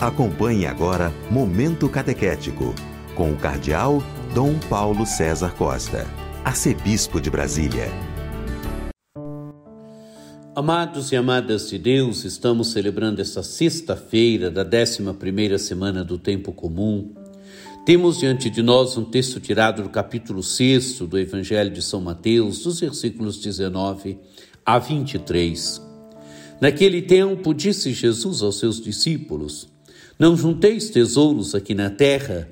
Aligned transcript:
Acompanhe 0.00 0.64
agora 0.64 1.12
Momento 1.30 1.86
Catequético, 1.86 2.74
com 3.14 3.32
o 3.32 3.36
Cardeal 3.36 4.02
Dom 4.34 4.58
Paulo 4.58 5.04
César 5.04 5.54
Costa, 5.54 6.06
Arcebispo 6.42 7.20
de 7.20 7.28
Brasília. 7.28 7.86
Amados 10.56 11.12
e 11.12 11.16
amadas 11.16 11.68
de 11.68 11.76
Deus, 11.76 12.24
estamos 12.24 12.68
celebrando 12.68 13.20
esta 13.20 13.42
sexta-feira 13.42 14.50
da 14.50 14.64
11 14.64 15.02
primeira 15.18 15.58
semana 15.58 16.02
do 16.02 16.16
Tempo 16.16 16.50
Comum. 16.50 17.12
Temos 17.84 18.20
diante 18.20 18.48
de 18.48 18.62
nós 18.62 18.96
um 18.96 19.04
texto 19.04 19.38
tirado 19.38 19.82
do 19.82 19.90
capítulo 19.90 20.42
6 20.42 21.00
do 21.00 21.18
Evangelho 21.18 21.70
de 21.70 21.82
São 21.82 22.00
Mateus, 22.00 22.62
dos 22.62 22.80
versículos 22.80 23.38
19 23.38 24.18
a 24.64 24.78
23. 24.78 25.82
Naquele 26.58 27.02
tempo, 27.02 27.52
disse 27.52 27.92
Jesus 27.92 28.40
aos 28.40 28.58
seus 28.58 28.80
discípulos: 28.80 29.68
Não 30.20 30.36
junteis 30.36 30.90
tesouros 30.90 31.54
aqui 31.54 31.74
na 31.74 31.88
terra, 31.88 32.46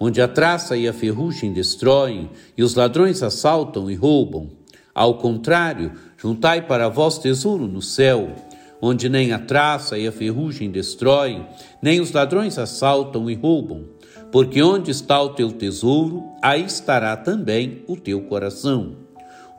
onde 0.00 0.22
a 0.22 0.26
traça 0.26 0.74
e 0.74 0.88
a 0.88 0.92
ferrugem 0.94 1.52
destroem, 1.52 2.30
e 2.56 2.62
os 2.62 2.74
ladrões 2.74 3.22
assaltam 3.22 3.90
e 3.90 3.94
roubam. 3.94 4.52
Ao 4.94 5.18
contrário, 5.18 5.92
juntai 6.16 6.62
para 6.62 6.88
vós 6.88 7.18
tesouro 7.18 7.66
no 7.66 7.82
céu, 7.82 8.34
onde 8.80 9.10
nem 9.10 9.34
a 9.34 9.38
traça 9.38 9.98
e 9.98 10.08
a 10.08 10.12
ferrugem 10.12 10.70
destroem, 10.70 11.46
nem 11.82 12.00
os 12.00 12.10
ladrões 12.10 12.56
assaltam 12.56 13.28
e 13.28 13.34
roubam. 13.34 13.84
Porque 14.32 14.62
onde 14.62 14.90
está 14.90 15.20
o 15.20 15.34
teu 15.34 15.52
tesouro, 15.52 16.24
aí 16.42 16.64
estará 16.64 17.14
também 17.18 17.84
o 17.86 17.98
teu 17.98 18.22
coração. 18.22 18.96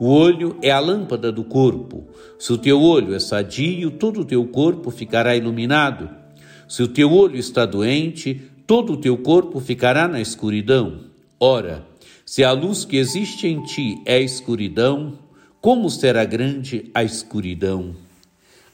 O 0.00 0.08
olho 0.08 0.56
é 0.62 0.72
a 0.72 0.80
lâmpada 0.80 1.30
do 1.30 1.44
corpo. 1.44 2.08
Se 2.40 2.52
o 2.52 2.58
teu 2.58 2.82
olho 2.82 3.14
é 3.14 3.20
sadio, 3.20 3.92
todo 3.92 4.22
o 4.22 4.24
teu 4.24 4.44
corpo 4.48 4.90
ficará 4.90 5.36
iluminado. 5.36 6.21
Se 6.68 6.82
o 6.82 6.88
teu 6.88 7.12
olho 7.12 7.36
está 7.36 7.66
doente, 7.66 8.40
todo 8.66 8.94
o 8.94 8.96
teu 8.96 9.16
corpo 9.18 9.60
ficará 9.60 10.08
na 10.08 10.20
escuridão. 10.20 11.00
Ora, 11.38 11.86
se 12.24 12.44
a 12.44 12.52
luz 12.52 12.84
que 12.84 12.96
existe 12.96 13.46
em 13.46 13.62
ti 13.62 14.00
é 14.06 14.20
escuridão, 14.20 15.18
como 15.60 15.90
será 15.90 16.24
grande 16.24 16.90
a 16.94 17.04
escuridão? 17.04 17.94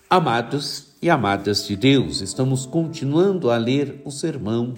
Amados 0.09 0.89
e 1.03 1.11
amadas 1.11 1.67
de 1.67 1.77
Deus, 1.77 2.21
estamos 2.21 2.65
continuando 2.65 3.51
a 3.51 3.57
ler 3.57 4.01
o 4.05 4.11
sermão 4.11 4.75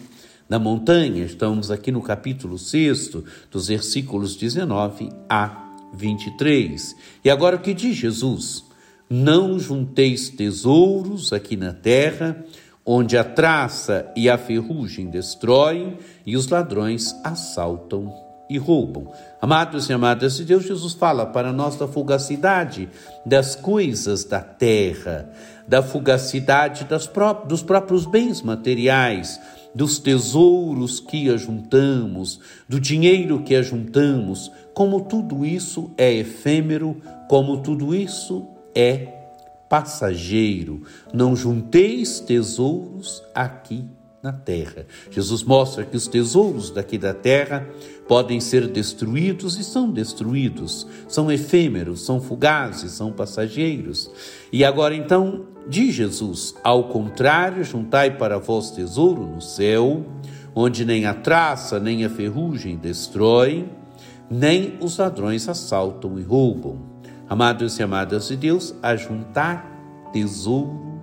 da 0.49 0.59
montanha. 0.59 1.25
Estamos 1.25 1.71
aqui 1.71 1.93
no 1.93 2.03
capítulo 2.03 2.59
6, 2.59 3.13
dos 3.51 3.69
versículos 3.69 4.35
19 4.35 5.09
a 5.29 5.71
23. 5.95 6.97
E 7.25 7.31
agora 7.31 7.57
o 7.57 7.61
que 7.61 7.73
diz 7.73 7.97
Jesus? 7.97 8.65
Não 9.09 9.59
junteis 9.59 10.29
tesouros 10.29 11.33
aqui 11.33 11.57
na 11.57 11.73
terra, 11.73 12.45
onde 12.85 13.17
a 13.17 13.25
traça 13.25 14.11
e 14.17 14.29
a 14.29 14.39
ferrugem 14.39 15.09
destroem 15.09 15.99
e 16.25 16.37
os 16.37 16.49
ladrões 16.49 17.15
assaltam 17.23 18.13
e 18.51 18.59
roubam. 18.59 19.13
Amados 19.41 19.89
e 19.89 19.93
amadas 19.93 20.37
de 20.37 20.45
Deus, 20.45 20.65
Jesus 20.65 20.93
fala 20.93 21.25
para 21.25 21.53
nós 21.53 21.77
da 21.77 21.87
fugacidade 21.87 22.89
das 23.25 23.55
coisas 23.55 24.25
da 24.25 24.41
terra, 24.41 25.31
da 25.69 25.83
fugacidade 25.83 26.85
pró 27.13 27.33
dos 27.33 27.63
próprios 27.63 28.05
bens 28.05 28.43
materiais, 28.43 29.41
dos 29.73 30.01
tesouros 30.01 30.99
que 30.99 31.31
ajuntamos, 31.31 32.41
do 32.69 32.81
dinheiro 32.81 33.45
que 33.45 33.55
ajuntamos, 33.55 34.51
como 34.75 35.03
tudo 35.03 35.47
isso 35.47 35.93
é 35.97 36.13
efêmero, 36.13 37.01
como 37.29 37.59
tudo 37.59 37.95
isso 37.95 38.49
é 38.75 39.20
passageiro. 39.71 40.83
Não 41.15 41.37
junteis 41.37 42.19
tesouros 42.19 43.23
aqui 43.33 43.85
na 44.21 44.33
terra. 44.33 44.85
Jesus 45.11 45.43
mostra 45.45 45.85
que 45.85 45.97
os 45.97 46.09
tesouros 46.09 46.71
daqui 46.71 46.99
da 46.99 47.15
terra 47.15 47.67
podem 48.07 48.41
ser 48.41 48.67
destruídos 48.67 49.57
e 49.59 49.65
são 49.65 49.91
destruídos, 49.91 50.87
são 51.09 51.33
efêmeros, 51.33 52.05
são 52.05 52.21
fugazes, 52.21 52.93
são 52.93 53.13
passageiros. 53.13 54.11
E 54.53 54.63
agora 54.65 54.95
então, 54.95 55.47
diz 55.67 55.95
Jesus: 55.95 56.55
ao 56.63 56.89
contrário, 56.89 57.65
juntai 57.65 58.19
para 58.19 58.39
vós 58.39 58.73
tesouro 58.73 59.25
no 59.25 59.41
céu, 59.41 60.05
onde 60.55 60.85
nem 60.85 61.07
a 61.07 61.15
traça 61.15 61.81
nem 61.81 62.05
a 62.05 62.11
ferrugem 62.11 62.77
destroem 62.77 63.71
nem 64.31 64.79
os 64.81 64.97
ladrões 64.97 65.49
assaltam 65.49 66.17
e 66.19 66.23
roubam. 66.23 66.90
Amados 67.31 67.79
e 67.79 67.83
amadas 67.85 68.27
de 68.27 68.37
Deus, 68.37 68.75
ajuntar 68.83 70.11
tesouro 70.13 71.01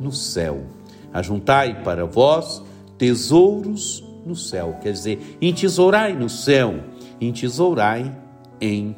no 0.00 0.10
céu. 0.10 0.64
Ajuntai 1.12 1.82
para 1.82 2.06
vós 2.06 2.64
tesouros 2.96 4.02
no 4.24 4.34
céu, 4.34 4.78
quer 4.80 4.92
dizer, 4.92 5.36
entesourai 5.38 6.14
no 6.14 6.30
céu, 6.30 6.82
entesourai 7.20 8.10
em 8.58 8.96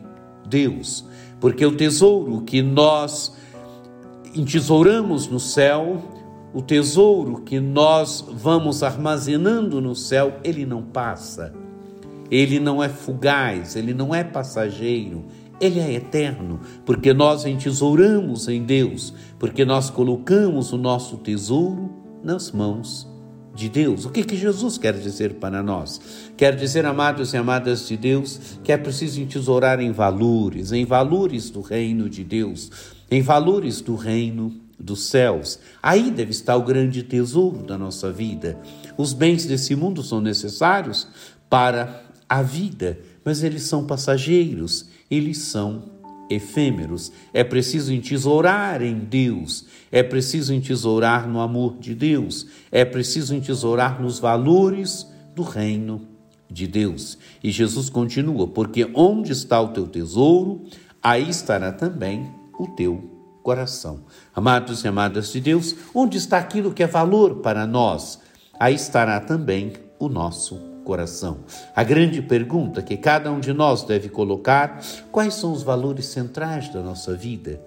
Deus. 0.48 1.04
Porque 1.40 1.66
o 1.66 1.76
tesouro 1.76 2.42
que 2.42 2.62
nós 2.62 3.36
entesouramos 4.32 5.26
no 5.26 5.40
céu, 5.40 6.00
o 6.54 6.62
tesouro 6.62 7.42
que 7.42 7.58
nós 7.58 8.24
vamos 8.30 8.84
armazenando 8.84 9.80
no 9.80 9.96
céu, 9.96 10.38
ele 10.44 10.64
não 10.64 10.84
passa 10.84 11.52
ele 12.30 12.60
não 12.60 12.82
é 12.82 12.88
fugaz, 12.88 13.74
ele 13.74 13.94
não 13.94 14.14
é 14.14 14.22
passageiro, 14.22 15.24
ele 15.60 15.80
é 15.80 15.92
eterno, 15.92 16.60
porque 16.84 17.12
nós 17.12 17.44
entesouramos 17.44 18.48
em 18.48 18.62
Deus, 18.62 19.12
porque 19.38 19.64
nós 19.64 19.90
colocamos 19.90 20.72
o 20.72 20.78
nosso 20.78 21.16
tesouro 21.18 21.90
nas 22.22 22.50
mãos 22.52 23.08
de 23.54 23.68
Deus. 23.68 24.04
O 24.04 24.10
que, 24.10 24.22
que 24.22 24.36
Jesus 24.36 24.78
quer 24.78 24.94
dizer 24.94 25.34
para 25.34 25.62
nós? 25.62 26.00
Quer 26.36 26.54
dizer, 26.54 26.86
amados 26.86 27.34
e 27.34 27.36
amadas 27.36 27.88
de 27.88 27.96
Deus, 27.96 28.58
que 28.62 28.70
é 28.70 28.76
preciso 28.76 29.20
entesourar 29.20 29.80
em 29.80 29.90
valores, 29.90 30.70
em 30.70 30.84
valores 30.84 31.50
do 31.50 31.60
reino 31.60 32.08
de 32.08 32.22
Deus, 32.22 32.70
em 33.10 33.20
valores 33.20 33.80
do 33.80 33.96
reino 33.96 34.54
dos 34.78 35.08
céus. 35.08 35.58
Aí 35.82 36.10
deve 36.10 36.30
estar 36.30 36.56
o 36.56 36.62
grande 36.62 37.02
tesouro 37.02 37.64
da 37.64 37.76
nossa 37.76 38.12
vida. 38.12 38.56
Os 38.96 39.12
bens 39.12 39.44
desse 39.44 39.74
mundo 39.74 40.04
são 40.04 40.20
necessários 40.20 41.08
para 41.50 42.04
a 42.28 42.42
vida, 42.42 42.98
mas 43.28 43.42
eles 43.42 43.64
são 43.64 43.84
passageiros, 43.84 44.86
eles 45.10 45.36
são 45.36 45.82
efêmeros. 46.30 47.12
É 47.30 47.44
preciso 47.44 47.92
entesourar 47.92 48.80
em 48.80 48.98
Deus, 48.98 49.66
é 49.92 50.02
preciso 50.02 50.54
entesourar 50.54 51.28
no 51.28 51.38
amor 51.38 51.76
de 51.78 51.94
Deus, 51.94 52.46
é 52.72 52.86
preciso 52.86 53.34
entesourar 53.34 54.00
nos 54.00 54.18
valores 54.18 55.06
do 55.34 55.42
reino 55.42 56.08
de 56.50 56.66
Deus. 56.66 57.18
E 57.44 57.50
Jesus 57.50 57.90
continua: 57.90 58.48
porque 58.48 58.90
onde 58.94 59.30
está 59.30 59.60
o 59.60 59.74
teu 59.74 59.86
tesouro, 59.86 60.64
aí 61.02 61.28
estará 61.28 61.70
também 61.70 62.30
o 62.58 62.66
teu 62.68 63.10
coração. 63.42 64.04
Amados 64.34 64.84
e 64.84 64.88
amadas 64.88 65.30
de 65.30 65.40
Deus, 65.42 65.76
onde 65.94 66.16
está 66.16 66.38
aquilo 66.38 66.72
que 66.72 66.82
é 66.82 66.86
valor 66.86 67.40
para 67.40 67.66
nós, 67.66 68.20
aí 68.58 68.74
estará 68.74 69.20
também 69.20 69.74
o 69.98 70.08
nosso 70.08 70.77
coração. 70.88 71.40
A 71.76 71.84
grande 71.84 72.22
pergunta 72.22 72.80
que 72.80 72.96
cada 72.96 73.30
um 73.30 73.38
de 73.38 73.52
nós 73.52 73.82
deve 73.82 74.08
colocar: 74.08 74.80
quais 75.12 75.34
são 75.34 75.52
os 75.52 75.62
valores 75.62 76.06
centrais 76.06 76.70
da 76.70 76.82
nossa 76.82 77.14
vida? 77.14 77.60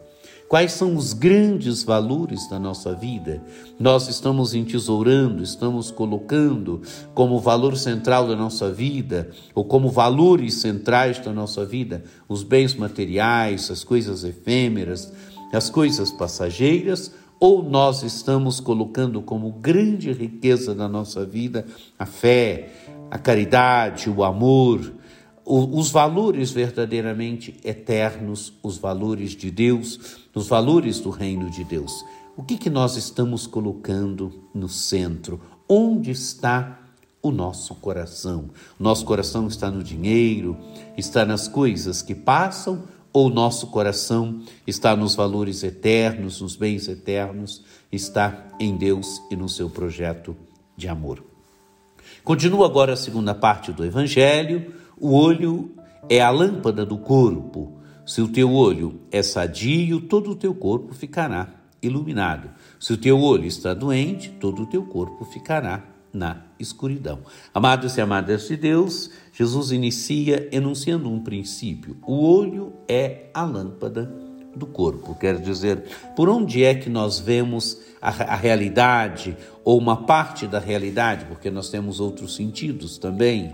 Quais 0.49 0.73
são 0.73 0.97
os 0.97 1.13
grandes 1.13 1.81
valores 1.81 2.49
da 2.49 2.59
nossa 2.59 2.93
vida? 2.93 3.41
Nós 3.79 4.09
estamos 4.09 4.53
entesourando, 4.53 5.41
estamos 5.41 5.91
colocando 5.91 6.81
como 7.13 7.39
valor 7.39 7.77
central 7.77 8.27
da 8.27 8.35
nossa 8.35 8.69
vida, 8.69 9.29
ou 9.55 9.63
como 9.63 9.89
valores 9.89 10.55
centrais 10.55 11.19
da 11.19 11.31
nossa 11.31 11.63
vida, 11.63 12.03
os 12.27 12.43
bens 12.43 12.73
materiais, 12.73 13.71
as 13.71 13.83
coisas 13.85 14.25
efêmeras, 14.25 15.13
as 15.53 15.69
coisas 15.69 16.11
passageiras, 16.11 17.13
ou 17.41 17.63
nós 17.63 18.03
estamos 18.03 18.59
colocando 18.59 19.19
como 19.19 19.51
grande 19.51 20.11
riqueza 20.11 20.75
da 20.75 20.87
nossa 20.87 21.25
vida 21.25 21.65
a 21.97 22.05
fé, 22.05 22.69
a 23.11 23.19
caridade, 23.19 24.09
o 24.09 24.23
amor, 24.23 24.93
os 25.45 25.91
valores 25.91 26.51
verdadeiramente 26.51 27.57
eternos, 27.61 28.53
os 28.63 28.77
valores 28.77 29.31
de 29.31 29.51
Deus, 29.51 30.21
os 30.33 30.47
valores 30.47 31.01
do 31.01 31.09
reino 31.09 31.51
de 31.51 31.65
Deus. 31.65 31.91
O 32.37 32.43
que, 32.43 32.57
que 32.57 32.69
nós 32.69 32.95
estamos 32.95 33.45
colocando 33.45 34.45
no 34.55 34.69
centro? 34.69 35.41
Onde 35.67 36.11
está 36.11 36.79
o 37.21 37.31
nosso 37.31 37.75
coração? 37.75 38.49
Nosso 38.79 39.03
coração 39.03 39.45
está 39.47 39.69
no 39.69 39.83
dinheiro, 39.83 40.57
está 40.97 41.25
nas 41.25 41.49
coisas 41.49 42.01
que 42.01 42.15
passam, 42.15 42.83
ou 43.11 43.29
nosso 43.29 43.67
coração 43.67 44.41
está 44.65 44.95
nos 44.95 45.15
valores 45.15 45.63
eternos, 45.63 46.39
nos 46.39 46.55
bens 46.55 46.87
eternos, 46.87 47.61
está 47.91 48.47
em 48.57 48.77
Deus 48.77 49.21
e 49.29 49.35
no 49.35 49.49
seu 49.49 49.69
projeto 49.69 50.33
de 50.77 50.87
amor? 50.87 51.30
Continua 52.23 52.65
agora 52.65 52.93
a 52.93 52.97
segunda 52.97 53.33
parte 53.33 53.71
do 53.71 53.85
Evangelho. 53.85 54.73
O 54.99 55.13
olho 55.13 55.71
é 56.09 56.21
a 56.21 56.29
lâmpada 56.29 56.85
do 56.85 56.97
corpo. 56.97 57.79
Se 58.05 58.21
o 58.21 58.27
teu 58.27 58.51
olho 58.53 59.01
é 59.11 59.21
sadio, 59.21 60.01
todo 60.01 60.31
o 60.31 60.35
teu 60.35 60.53
corpo 60.53 60.93
ficará 60.93 61.47
iluminado. 61.81 62.49
Se 62.79 62.93
o 62.93 62.97
teu 62.97 63.19
olho 63.19 63.45
está 63.45 63.73
doente, 63.73 64.29
todo 64.39 64.63
o 64.63 64.65
teu 64.65 64.83
corpo 64.83 65.25
ficará 65.25 65.83
na 66.13 66.43
escuridão. 66.59 67.19
Amados 67.53 67.97
e 67.97 68.01
amadas 68.01 68.47
de 68.47 68.57
Deus, 68.57 69.09
Jesus 69.31 69.71
inicia 69.71 70.49
enunciando 70.51 71.09
um 71.09 71.21
princípio. 71.21 71.97
O 72.05 72.25
olho 72.25 72.73
é 72.87 73.29
a 73.33 73.43
lâmpada 73.43 74.13
do 74.55 74.65
corpo. 74.65 75.15
Quer 75.15 75.37
dizer, 75.37 75.83
por 76.15 76.29
onde 76.29 76.63
é 76.63 76.73
que 76.75 76.89
nós 76.89 77.19
vemos 77.19 77.77
a, 78.01 78.09
a, 78.09 78.35
realidade 78.35 79.37
ou 79.63 79.77
uma 79.77 80.05
parte 80.05 80.47
da 80.47 80.59
realidade, 80.59 81.25
porque 81.25 81.49
nós 81.49 81.69
temos 81.69 81.99
outros 81.99 82.35
sentidos 82.35 82.97
também. 82.97 83.51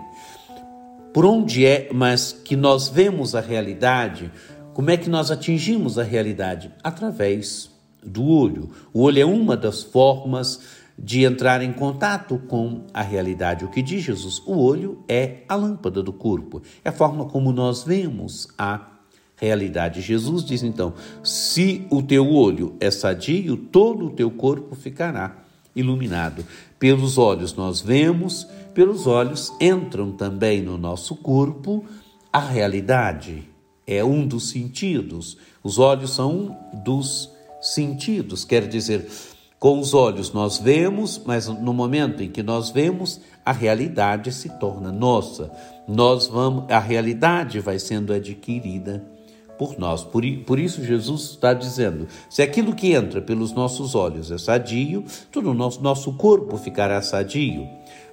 Por 1.14 1.26
onde 1.26 1.66
é, 1.66 1.90
mas 1.94 2.32
que 2.32 2.56
nós 2.56 2.88
vemos 2.88 3.36
a 3.36 3.42
realidade, 3.42 4.32
como 4.74 4.90
é 4.90 4.98
que 4.98 5.10
nós 5.10 5.32
atingimos 5.32 5.98
a 6.00 6.04
realidade? 6.04 6.72
Através 6.84 7.70
do 8.04 8.26
olho. 8.26 8.70
O 8.94 9.02
olho 9.02 9.20
é 9.20 9.26
uma 9.26 9.58
das 9.58 9.84
formas 9.84 10.62
de 10.98 11.24
entrar 11.24 11.62
em 11.62 11.74
contato 11.74 12.40
com 12.48 12.86
a 12.94 13.02
realidade. 13.02 13.66
O 13.66 13.70
que 13.70 13.82
diz 13.82 14.04
Jesus? 14.04 14.42
O 14.46 14.58
olho 14.58 15.04
é 15.08 15.44
a 15.48 15.56
lâmpada 15.56 16.02
do 16.02 16.14
corpo, 16.14 16.62
é 16.84 16.90
a 16.90 16.94
forma 16.94 17.26
como 17.26 17.52
nós 17.52 17.84
vemos 17.84 18.48
a 18.58 18.97
realidade. 19.38 20.02
Jesus 20.02 20.44
diz 20.44 20.64
então: 20.64 20.94
se 21.24 21.86
o 21.90 22.02
teu 22.02 22.30
olho 22.34 22.76
é 22.80 22.92
sadio, 22.92 23.56
todo 23.56 24.08
o 24.08 24.10
teu 24.10 24.30
corpo 24.30 24.76
ficará 24.76 25.38
iluminado. 25.76 26.44
Pelos 26.78 27.18
olhos 27.18 27.56
nós 27.56 27.80
vemos, 27.80 28.48
pelos 28.74 29.08
olhos 29.08 29.54
entram 29.62 30.12
também 30.12 30.62
no 30.62 30.78
nosso 30.78 31.16
corpo 31.16 31.86
a 32.34 32.40
realidade. 32.40 33.48
É 33.86 34.04
um 34.04 34.28
dos 34.28 34.50
sentidos. 34.50 35.38
Os 35.64 35.80
olhos 35.80 36.12
são 36.12 36.32
um 36.74 36.84
dos 36.84 37.32
sentidos, 37.62 38.44
quer 38.44 38.68
dizer, 38.68 39.08
com 39.60 39.80
os 39.80 39.94
olhos 39.94 40.32
nós 40.32 40.60
vemos, 40.60 41.20
mas 41.26 41.48
no 41.48 41.74
momento 41.74 42.22
em 42.22 42.30
que 42.30 42.44
nós 42.44 42.70
vemos, 42.70 43.20
a 43.44 43.52
realidade 43.52 44.32
se 44.32 44.50
torna 44.60 44.92
nossa. 44.92 45.52
Nós 45.88 46.28
vamos, 46.28 46.70
a 46.70 46.80
realidade 46.80 47.60
vai 47.60 47.80
sendo 47.80 48.14
adquirida 48.14 49.17
por 49.58 49.78
nós. 49.78 50.04
Por, 50.04 50.24
por 50.46 50.60
isso, 50.60 50.84
Jesus 50.84 51.32
está 51.32 51.54
dizendo: 51.54 52.08
se 52.30 52.42
aquilo 52.42 52.76
que 52.76 52.94
entra 52.94 53.22
pelos 53.22 53.54
nossos 53.54 53.96
olhos 53.96 54.32
é 54.32 54.38
sadio, 54.38 55.04
todo 55.32 55.52
o 55.52 55.54
nosso, 55.54 55.82
nosso 55.82 56.14
corpo 56.14 56.58
ficará 56.58 57.02
sadio. 57.02 57.68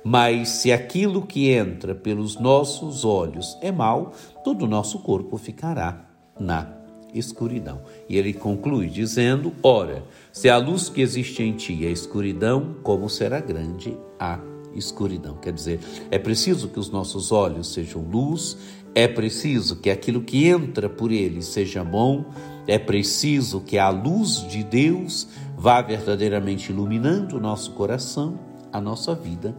Mas 0.05 0.51
se 0.51 0.71
aquilo 0.71 1.23
que 1.23 1.51
entra 1.51 1.95
pelos 1.95 2.39
nossos 2.39 3.05
olhos 3.05 3.57
é 3.63 3.73
mal, 3.73 4.13
todo 4.45 4.67
o 4.67 4.69
nosso 4.69 4.99
corpo 4.99 5.39
ficará 5.39 6.05
na 6.39 6.85
escuridão. 7.15 7.81
E 8.09 8.19
ele 8.19 8.33
conclui 8.33 8.89
dizendo: 8.89 9.53
Ora, 9.63 10.05
se 10.33 10.51
a 10.51 10.57
luz 10.57 10.89
que 10.89 11.01
existe 11.01 11.43
em 11.43 11.53
ti 11.53 11.87
é 11.87 11.91
escuridão, 11.91 12.77
como 12.83 13.09
será 13.09 13.41
grande 13.41 13.97
a 14.19 14.39
escuridão? 14.75 15.37
Quer 15.37 15.53
dizer, 15.53 15.81
é 16.11 16.19
preciso 16.19 16.69
que 16.69 16.79
os 16.79 16.91
nossos 16.91 17.33
olhos 17.33 17.73
sejam 17.73 18.03
luz, 18.03 18.59
é 18.95 19.09
preciso 19.09 19.77
que 19.77 19.91
aquilo 19.91 20.23
que 20.23 20.47
entra 20.47 20.89
por 20.89 21.11
ele 21.11 21.43
seja 21.43 21.83
bom, 21.83 22.27
é 22.67 22.79
preciso 22.79 23.61
que 23.61 23.77
a 23.77 23.91
luz 23.91 24.47
de 24.49 24.63
Deus 24.63 25.29
vá 25.57 25.83
verdadeiramente 25.83 26.71
iluminando 26.71 27.37
o 27.37 27.41
nosso 27.41 27.73
coração, 27.73 28.39
a 28.73 28.81
nossa 28.81 29.15
vida, 29.15 29.55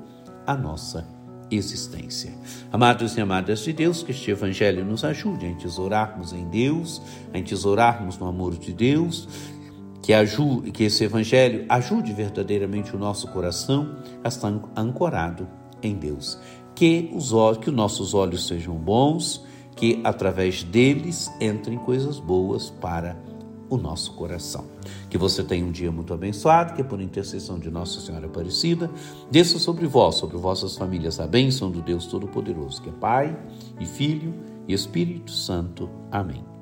a 0.48 0.56
nossa 0.56 1.06
existência. 1.52 2.34
Amados 2.72 3.18
e 3.18 3.22
amadas 3.22 3.60
de 3.60 3.74
Deus, 3.74 4.02
que 4.02 4.12
este 4.12 4.32
Evangelho 4.32 4.86
nos 4.86 5.04
ajude 5.04 5.46
a 5.46 5.50
entesourarmos 5.50 6.34
em 6.34 6.48
Deus, 6.48 7.02
a 7.34 7.38
entesourarmos 7.38 8.18
no 8.18 8.28
amor 8.28 8.58
de 8.58 8.74
Deus, 8.74 9.28
que, 10.02 10.14
ajude, 10.14 10.72
que 10.72 10.86
esse 10.86 11.04
Evangelho 11.04 11.66
ajude 11.68 12.14
verdadeiramente 12.14 12.96
o 12.96 13.00
nosso 13.00 13.28
coração 13.28 13.98
a 14.24 14.28
estar 14.28 14.52
ancorado 14.76 15.48
em 15.84 15.96
Deus 15.96 16.40
que 16.76 17.10
os 17.14 17.32
olhos, 17.34 17.58
que 17.60 17.70
os 17.70 17.76
nossos 17.76 18.14
olhos 18.14 18.46
sejam 18.48 18.76
bons, 18.76 19.44
que 19.76 20.02
através 20.04 20.64
deles 20.64 21.32
entrem 21.40 21.78
coisas 21.78 22.20
boas 22.20 22.70
para 22.70 23.18
o 23.70 23.78
nosso 23.78 24.14
coração. 24.14 24.66
Que 25.10 25.18
você 25.18 25.44
tenha 25.44 25.66
um 25.66 25.72
dia 25.72 25.92
muito 25.92 26.14
abençoado, 26.14 26.74
que 26.74 26.84
por 26.84 27.02
intercessão 27.02 27.58
de 27.58 27.70
Nossa 27.70 28.00
Senhora 28.00 28.28
Aparecida, 28.28 28.92
desça 29.32 29.58
sobre 29.58 29.88
vós, 29.88 30.16
sobre 30.16 30.38
vossas 30.38 30.76
famílias, 30.76 31.20
a 31.20 31.28
bênção 31.28 31.72
do 31.72 31.82
Deus 31.82 32.06
Todo-Poderoso, 32.06 32.82
que 32.82 32.90
é 32.90 32.94
Pai 32.94 33.38
e 33.80 33.86
Filho 33.86 34.34
e 34.68 34.74
Espírito 34.74 35.32
Santo. 35.32 35.90
Amém. 36.12 36.55